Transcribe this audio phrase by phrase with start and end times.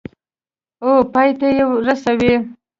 [0.85, 2.33] او پای ته یې رسوي.